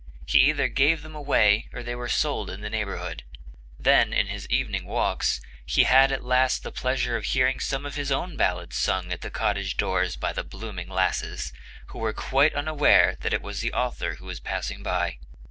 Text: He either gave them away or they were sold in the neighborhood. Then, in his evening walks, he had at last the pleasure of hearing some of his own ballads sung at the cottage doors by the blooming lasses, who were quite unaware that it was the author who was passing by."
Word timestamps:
He 0.25 0.39
either 0.49 0.67
gave 0.67 1.03
them 1.03 1.13
away 1.13 1.69
or 1.73 1.83
they 1.83 1.93
were 1.93 2.07
sold 2.07 2.49
in 2.49 2.61
the 2.61 2.71
neighborhood. 2.71 3.21
Then, 3.77 4.13
in 4.13 4.25
his 4.25 4.49
evening 4.49 4.85
walks, 4.87 5.41
he 5.63 5.83
had 5.83 6.11
at 6.11 6.23
last 6.23 6.63
the 6.63 6.71
pleasure 6.71 7.17
of 7.17 7.23
hearing 7.25 7.59
some 7.59 7.85
of 7.85 7.93
his 7.93 8.11
own 8.11 8.35
ballads 8.35 8.75
sung 8.75 9.13
at 9.13 9.21
the 9.21 9.29
cottage 9.29 9.77
doors 9.77 10.15
by 10.15 10.33
the 10.33 10.43
blooming 10.43 10.89
lasses, 10.89 11.53
who 11.89 11.99
were 11.99 12.13
quite 12.13 12.55
unaware 12.55 13.15
that 13.21 13.31
it 13.31 13.43
was 13.43 13.61
the 13.61 13.73
author 13.73 14.15
who 14.15 14.25
was 14.25 14.39
passing 14.39 14.81
by." 14.81 15.19